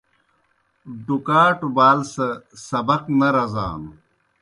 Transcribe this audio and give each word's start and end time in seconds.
ڈُکاٹوْ 1.05 1.67
بال 1.75 1.99
سہ 2.13 2.27
سبق 2.67 3.03
نہ 3.19 3.29
رزانوْ۔ 3.35 3.91